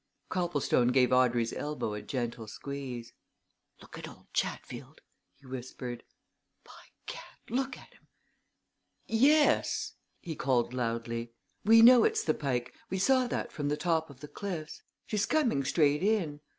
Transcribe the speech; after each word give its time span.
_"Copplestone 0.29 0.87
gave 0.87 1.13
Audrey's 1.13 1.53
elbow 1.53 1.93
a 1.93 2.01
gentle 2.01 2.47
squeeze. 2.47 3.13
"Look 3.83 3.99
at 3.99 4.07
old 4.07 4.33
Chatfield!" 4.33 5.01
he 5.35 5.45
whispered. 5.45 6.03
"By 6.63 6.71
gad! 7.05 7.51
look 7.51 7.77
at 7.77 7.93
him. 7.93 8.07
Yes," 9.05 9.93
he 10.19 10.35
called 10.35 10.69
out 10.69 10.73
loudly, 10.73 11.35
"We 11.63 11.83
know 11.83 12.03
it's 12.03 12.23
the 12.23 12.33
Pike 12.33 12.73
we 12.89 12.97
saw 12.97 13.27
that 13.27 13.51
from 13.51 13.69
the 13.69 13.77
top 13.77 14.09
of 14.09 14.21
the 14.21 14.27
cliffs. 14.27 14.81
She's 15.05 15.27
coming 15.27 15.63
straight 15.63 16.01
in." 16.01 16.39